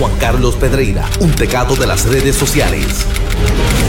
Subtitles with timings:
[0.00, 3.04] Juan Carlos Pedreira, un pecado de las redes sociales.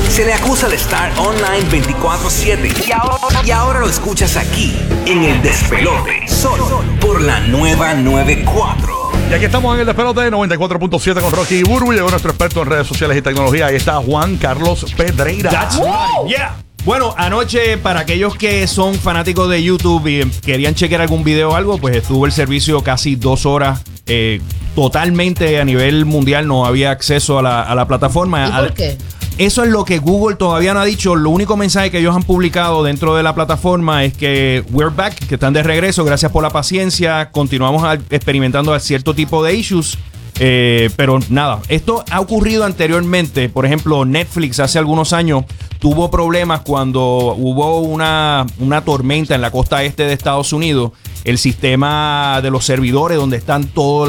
[0.09, 5.23] Se le acusa de estar online 24/7 y ahora, y ahora lo escuchas aquí, en
[5.23, 9.09] el despelote, solo por la nueva 94.
[9.29, 11.93] Y aquí estamos en el despelote de 94.7 con Rocky y Burbu.
[11.93, 13.67] Llegó nuestro experto en redes sociales y tecnología.
[13.67, 15.49] Ahí está Juan Carlos Pedreira.
[15.49, 16.27] That's right.
[16.27, 16.57] Yeah.
[16.83, 21.55] Bueno, anoche para aquellos que son fanáticos de YouTube y querían chequear algún video o
[21.55, 23.81] algo, pues estuvo el servicio casi dos horas.
[24.07, 24.41] eh,
[24.75, 28.47] totalmente a nivel mundial no había acceso a la, a la plataforma.
[28.47, 28.97] ¿Y Al- por qué?
[29.37, 31.15] Eso es lo que Google todavía no ha dicho.
[31.15, 35.15] Lo único mensaje que ellos han publicado dentro de la plataforma es que we're back,
[35.27, 36.03] que están de regreso.
[36.05, 37.31] Gracias por la paciencia.
[37.31, 39.97] Continuamos experimentando cierto tipo de issues.
[40.39, 43.49] Eh, pero nada, esto ha ocurrido anteriormente.
[43.49, 45.45] Por ejemplo, Netflix hace algunos años
[45.79, 50.91] tuvo problemas cuando hubo una, una tormenta en la costa este de Estados Unidos.
[51.23, 54.05] El sistema de los servidores donde están todo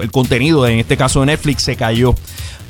[0.00, 2.14] el contenido, en este caso de Netflix, se cayó.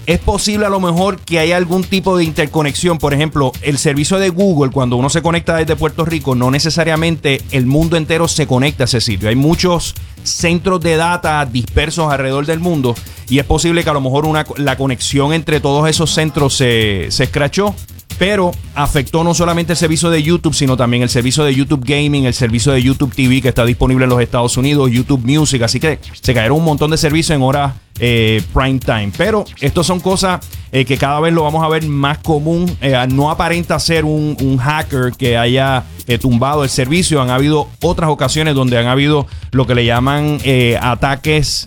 [0.07, 2.98] Es posible a lo mejor que haya algún tipo de interconexión.
[2.98, 7.41] Por ejemplo, el servicio de Google, cuando uno se conecta desde Puerto Rico, no necesariamente
[7.53, 9.31] el mundo entero se conecta a ese sitio.
[9.31, 12.95] Hay muchos centros de data dispersos alrededor del mundo
[13.28, 17.06] y es posible que a lo mejor una, la conexión entre todos esos centros se,
[17.11, 17.75] se escrachó.
[18.19, 22.27] Pero afectó no solamente el servicio de YouTube, sino también el servicio de YouTube Gaming,
[22.27, 25.62] el servicio de YouTube TV que está disponible en los Estados Unidos, YouTube Music.
[25.62, 29.12] Así que se cayeron un montón de servicios en horas eh, prime time.
[29.17, 30.41] Pero estas son cosas
[30.73, 32.77] eh, que cada vez lo vamos a ver más común.
[32.81, 37.22] Eh, no aparenta ser un, un hacker que haya eh, tumbado el servicio.
[37.22, 40.41] Han habido otras ocasiones donde han habido lo que le llaman
[40.81, 41.67] ataques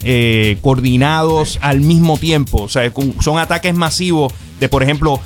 [0.61, 2.63] coordinados al mismo tiempo.
[2.63, 5.21] O sea, son ataques masivos de, por ejemplo,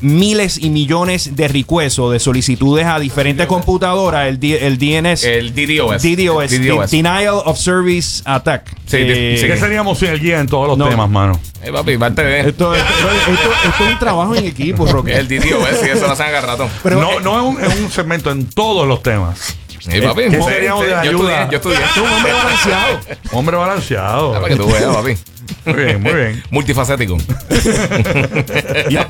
[0.00, 5.24] miles y millones de requests o de solicitudes a diferentes computadoras, el, D- el DNS.
[5.24, 6.02] El DDoS.
[6.02, 6.90] DDoS, DDoS.
[6.90, 8.68] Denial of Service Attack.
[8.86, 9.46] Sí, Eh, sí.
[9.46, 10.88] ¿Qué seríamos sin el guía en todos los No.
[10.88, 11.38] temas, mano?
[11.62, 12.40] Eh, papi, parte de.
[12.40, 15.14] Esto, esto- esto- esto es un trabajo en equipo, Roque.
[15.16, 16.68] El DDoS, sí, eso lo hacen cada rato.
[16.82, 19.56] Pero, no, eh, no es un, es un segmento en todos los temas.
[19.90, 20.22] Sí, papi.
[20.30, 21.42] ¿Qué seríamos de yo ayuda?
[21.44, 21.78] estudié, yo estudié.
[21.78, 22.98] es un hombre balanceado.
[23.32, 24.34] Hombre balanceado.
[24.34, 25.16] Ah, Para que tú veas, papi.
[25.64, 26.42] Muy bien, muy bien.
[26.50, 27.16] Multifacético.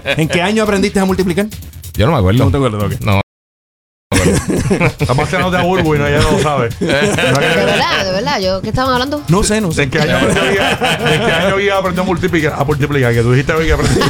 [0.04, 1.46] ¿En qué año aprendiste a multiplicar?
[1.94, 2.44] Yo no me acuerdo.
[2.44, 2.98] No te acuerdas, Roque.
[3.00, 3.20] No.
[4.98, 6.68] Estamos haciendo de Burbu y no, ella no lo sabe.
[6.80, 8.40] De verdad, de verdad.
[8.40, 9.22] Yo, ¿Qué estaban hablando?
[9.28, 9.84] No sé, no sé.
[9.84, 10.78] ¿En qué año aprendió guía?
[11.00, 12.54] ¿En qué año guía aprendió a multiplicar?
[12.58, 14.04] A multiplicar, que tú dijiste hoy que aprendió.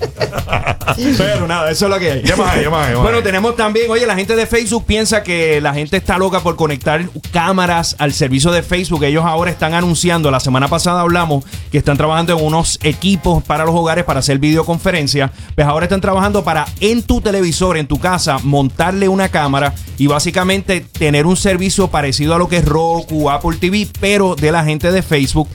[1.18, 2.22] Pero nada, eso es lo que hay.
[2.22, 2.62] ¿Qué más hay?
[2.62, 2.90] ¿Qué más hay?
[2.90, 3.24] ¿Qué más Bueno, hay?
[3.24, 7.04] tenemos también, oye, la gente de Facebook piensa que la gente está loca por conectar
[7.32, 9.04] cámaras al servicio de Facebook.
[9.04, 13.64] Ellos ahora están anunciando, la semana pasada hablamos que están trabajando en unos equipos para
[13.64, 15.32] los hogares para hacer videoconferencia.
[15.54, 20.06] Pues ahora están trabajando para en tu televisor, en tu casa, montarle una cámara y
[20.06, 24.64] básicamente tener un servicio parecido a lo que es Roku, Apple TV, pero de la
[24.64, 25.48] gente de Facebook.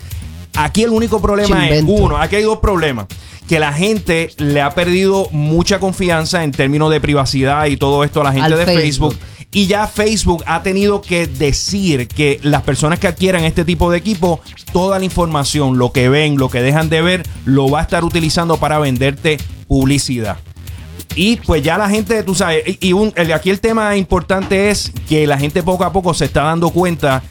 [0.55, 3.07] Aquí el único problema es uno, aquí hay dos problemas.
[3.47, 8.21] Que la gente le ha perdido mucha confianza en términos de privacidad y todo esto
[8.21, 9.13] a la gente Al de Facebook.
[9.13, 9.17] Facebook.
[9.53, 13.97] Y ya Facebook ha tenido que decir que las personas que adquieran este tipo de
[13.97, 14.39] equipo,
[14.71, 18.05] toda la información, lo que ven, lo que dejan de ver, lo va a estar
[18.05, 19.37] utilizando para venderte
[19.67, 20.37] publicidad.
[21.15, 24.93] Y pues ya la gente, tú sabes, y, un- el- aquí el tema importante es
[25.09, 27.21] que la gente poco a poco se está dando cuenta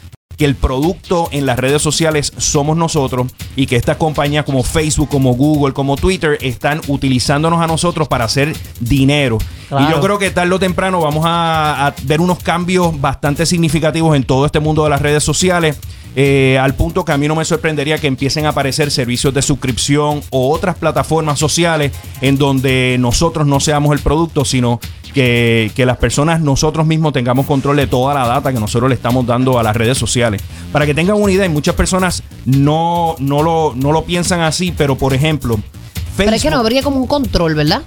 [0.41, 5.07] que el producto en las redes sociales somos nosotros y que estas compañías como Facebook,
[5.07, 9.37] como Google, como Twitter están utilizándonos a nosotros para hacer dinero.
[9.71, 9.87] Claro.
[9.89, 14.15] Y yo creo que tarde o temprano vamos a, a ver unos cambios bastante significativos
[14.17, 15.77] en todo este mundo de las redes sociales.
[16.13, 19.41] eh, al punto que a mí no me sorprendería que empiecen a aparecer servicios de
[19.41, 24.81] suscripción o otras plataformas sociales en donde nosotros no seamos el producto, sino
[25.13, 28.95] que, que las personas nosotros mismos tengamos control de toda la data que nosotros le
[28.95, 30.41] estamos dando a las redes sociales.
[30.73, 34.73] Para que tengan una idea, y muchas personas no, no, lo, no lo piensan así,
[34.75, 35.57] pero por ejemplo,
[36.17, 37.83] Pero es que no Facebook- habría como un control, ¿verdad?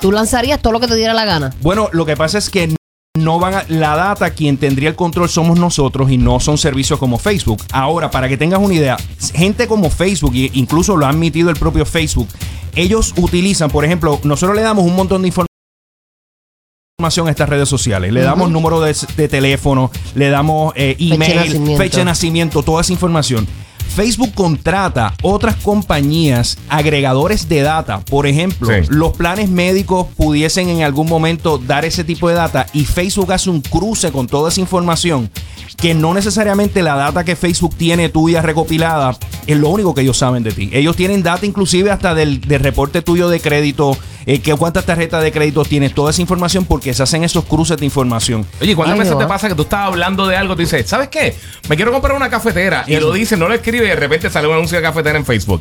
[0.00, 1.54] Tú lanzarías todo lo que te diera la gana.
[1.60, 2.74] Bueno, lo que pasa es que
[3.18, 6.98] no van a, la data, quien tendría el control somos nosotros y no son servicios
[6.98, 7.62] como Facebook.
[7.72, 8.96] Ahora, para que tengas una idea,
[9.34, 12.28] gente como Facebook, e incluso lo ha admitido el propio Facebook,
[12.74, 18.12] ellos utilizan, por ejemplo, nosotros le damos un montón de información a estas redes sociales.
[18.12, 22.62] Le damos número de, de teléfono, le damos eh, Fecha de email, fecha de nacimiento,
[22.62, 23.46] toda esa información.
[23.94, 28.00] Facebook contrata otras compañías agregadores de data.
[28.00, 28.86] Por ejemplo, Sí.
[28.88, 33.50] los planes médicos pudiesen en algún momento dar ese tipo de data y Facebook hace
[33.50, 35.30] un cruce con toda esa información
[35.76, 39.16] que no necesariamente la data que Facebook tiene tuya recopilada
[39.46, 40.68] es lo único que ellos saben de ti.
[40.72, 43.96] Ellos tienen data inclusive hasta del, del reporte tuyo de crédito,
[44.26, 47.76] eh, que cuántas tarjetas de crédito tienes, toda esa información, porque se hacen esos cruces
[47.76, 48.46] de información.
[48.60, 50.54] Oye, ¿cuántas Ay, veces te pasa que tú estás hablando de algo?
[50.54, 51.34] Tú dices, ¿sabes qué?
[51.68, 52.84] Me quiero comprar una cafetera.
[52.86, 55.24] Y lo dices, no lo escribe y de repente sale un anuncio de cafetera en
[55.24, 55.60] Facebook.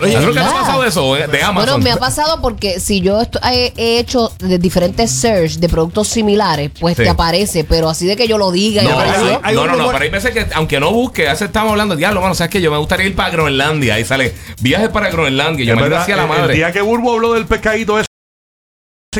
[0.00, 1.54] Oye, ¿A ti nunca te ha pasado eso eh, de Amazon?
[1.54, 6.08] Bueno, me ha pasado porque si yo he, he hecho de diferentes search de productos
[6.08, 7.02] similares, pues Sí.
[7.04, 9.40] te aparece, pero así de que yo lo diga y No, hay- apareció.
[9.42, 12.20] hay no, no, no, pero hay veces que, aunque no busque, hace estamos hablando, diablo,
[12.20, 12.60] mano, ¿sabes qué?
[12.60, 13.94] Yo me gustaría ir para Groenlandia.
[13.94, 15.64] Ahí sale, viajes para Groenlandia.
[15.64, 16.54] Yo Es me verdad, hacía la el- El madre.
[16.54, 18.05] día que Burbo habló del pescadito ese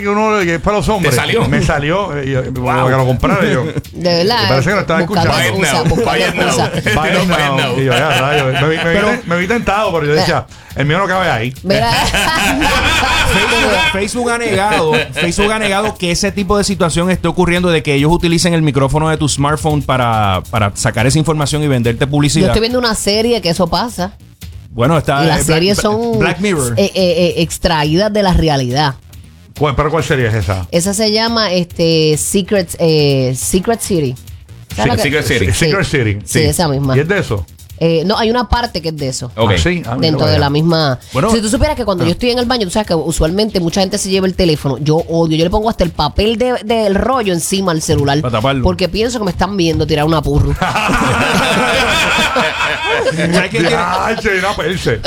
[0.00, 1.14] que uno que es para los hombres.
[1.14, 1.46] ¿Te salió?
[1.48, 2.16] Me salió.
[2.16, 3.64] eh, y, eh, para que lo comprara yo.
[3.93, 4.43] De verdad.
[4.43, 5.31] Me parece que lo estaba escuchando.
[5.32, 5.58] Este yo.
[8.44, 11.31] Me, vi- me vi- Pero- me vi tentado, pero yo decía, el mío no cabe
[11.31, 11.54] ahí.
[13.93, 17.94] Facebook, ha negado, Facebook ha negado que ese tipo de situación esté ocurriendo de que
[17.94, 22.10] ellos utilicen el micrófono de tu smartphone para, para sacar esa información y venderte Yo
[22.10, 22.48] publicidad.
[22.48, 24.12] estoy viendo una serie que eso pasa.
[24.70, 26.75] Bueno, está Y eh, las Black- series son Black Mirror.
[26.76, 28.94] eh, eh, eh, extraídas de la realidad.
[29.58, 30.67] ¿Cuál- ¿Pero cuál serie es esa?
[30.70, 34.14] Esa se llama este Secret, eh, Secret City.
[34.75, 35.47] ¿Sabes lo que- Secret City.
[35.47, 35.53] Sí.
[35.53, 36.19] Secret City.
[36.25, 36.97] Sí, esa misma.
[36.97, 37.47] ¿Y es de eso?
[37.78, 39.31] Eh, no, hay una parte que es de eso.
[39.37, 39.52] Ok.
[39.55, 39.82] Ah, sí.
[39.87, 40.99] Ah, Dentro de la misma.
[41.12, 41.31] Bueno.
[41.31, 43.81] si tú supieras que cuando yo estoy en el baño, tú sabes que usualmente mucha
[43.81, 44.78] gente se lleva el teléfono.
[44.78, 45.37] Yo odio.
[45.37, 48.20] Yo le pongo hasta el papel de- del rollo encima al celular.
[48.20, 48.62] Para taparlo.
[48.62, 50.55] Porque pienso que me están viendo tirar una purru.
[53.17, 53.75] ¿Sabes qué tiene?
[53.76, 55.00] Ay, che, una perse.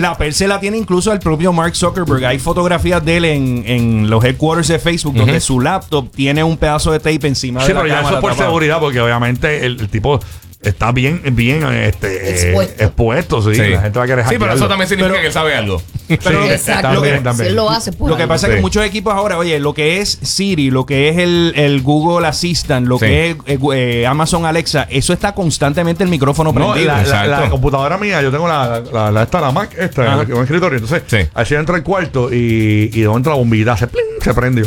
[0.00, 2.24] La Perse la tiene incluso el propio Mark Zuckerberg.
[2.24, 6.56] Hay fotografías de él en, en los headquarters de Facebook donde su laptop tiene un
[6.56, 8.48] pedazo de tape encima Sí, de la pero ya eso cámara es por tapado.
[8.50, 10.20] seguridad, porque obviamente el, el tipo
[10.62, 12.84] está bien, bien este, eh, Expuesto.
[12.84, 13.58] expuesto, sí.
[13.58, 15.82] La gente va a querer Sí, pero eso también significa Pero- que él sabe algo.
[16.18, 17.02] Pero- Sí, Exacto.
[17.22, 18.10] también, lo hace, pues.
[18.10, 21.08] Lo que pasa es que muchos equipos ahora, oye, lo que es Siri, lo que
[21.08, 23.06] es el, el Google Assistant, lo Sí.
[23.06, 26.86] que es eh, eh, Amazon Alexa, eso está constantemente el micrófono No, prendido.
[26.88, 27.30] la, la- exacto.
[27.30, 30.22] la computadora mía, yo tengo la, la, la, esta, la Mac, esta, Ajá.
[30.22, 30.78] en un escritorio.
[30.78, 31.28] Entonces, Sí.
[31.34, 34.66] así entra el cuarto y, y de momento la bombita se, pling, se prendió.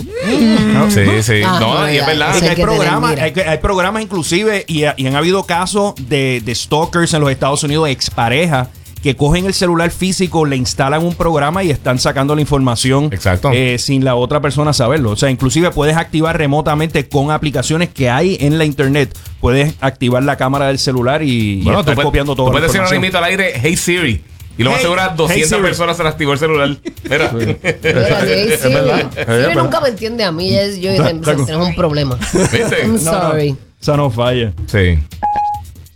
[0.90, 1.42] Sí, sí.
[1.46, 2.30] Ah, no, no, y es verdad.
[2.32, 2.42] Es sí.
[2.46, 6.56] que hay programas, hay, que- hay programas inclusive y, y han habido casos de, de
[6.56, 8.68] stalkers en los Estados Unidos, exparejas,
[9.04, 13.52] que cogen el celular físico, le instalan un programa y están sacando la información Exacto.
[13.54, 15.12] eh, sin la otra persona saberlo.
[15.12, 19.16] O sea, inclusive puedes activar remotamente con aplicaciones que hay en la internet.
[19.42, 22.50] Puedes activar la cámara del celular y, y Bueno, estar tú, puedes- copiando todo.
[22.52, 24.24] puedes decir ahora mismo al aire, hey Siri.
[24.58, 25.62] Y lo más Hey, seguro, hey, 200 Siri.
[25.64, 26.78] personas se le activó el celular.
[27.10, 27.30] Mira.
[27.32, 29.54] Sí, Es verdad.
[29.56, 30.56] nunca me entiende a mí.
[30.56, 32.16] es- Yo tenemos un problema.
[32.34, 32.78] ¿Viste?
[32.84, 33.58] I'm sorry.
[33.82, 34.54] Esa no falla.
[34.68, 34.98] Sí.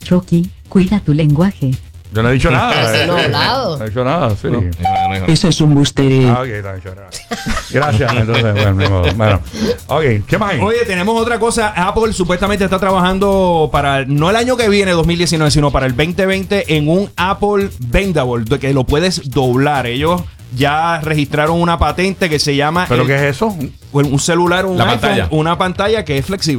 [0.04, 1.72] Chucky, cuida tu lenguaje.
[2.18, 3.06] Yo no he dicho nada.
[3.06, 3.78] No he eh, hablado.
[3.78, 4.48] No he dicho nada, sí.
[4.48, 5.26] No, no, no.
[5.28, 6.28] Eso es un buste.
[6.28, 7.70] Ah, ok, está bien, gracias.
[7.70, 9.42] Gracias, entonces, bueno, bueno.
[9.86, 10.62] Ok, ¿qué más hay?
[10.62, 11.68] Oye, tenemos otra cosa.
[11.76, 16.76] Apple supuestamente está trabajando para, no el año que viene, 2019, sino para el 2020,
[16.76, 19.86] en un Apple Bendable, de que lo puedes doblar.
[19.86, 20.24] Ellos
[20.56, 23.56] ya registraron una patente que se llama ¿Pero el- qué es eso?
[23.92, 25.28] un celular, un La iPhone, pantalla.
[25.32, 26.56] una pantalla que es flexible.